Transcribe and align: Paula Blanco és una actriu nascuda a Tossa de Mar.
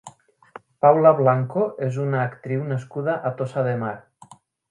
Paula 0.85 1.11
Blanco 1.19 1.67
és 1.89 1.99
una 2.05 2.23
actriu 2.23 2.65
nascuda 2.71 3.17
a 3.31 3.35
Tossa 3.43 3.69
de 3.71 3.79
Mar. 3.85 3.95